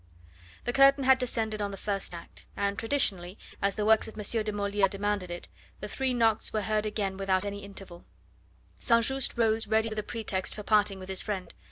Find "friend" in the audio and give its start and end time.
11.21-11.53